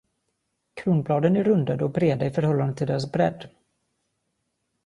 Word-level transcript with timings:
Kronbladen 0.73 1.35
är 1.37 1.43
rundade 1.43 1.83
och 1.83 1.91
breda 1.91 2.25
i 2.25 2.29
förhållande 2.31 2.75
till 2.75 2.87
deras 2.87 3.11
bredd. 3.11 3.49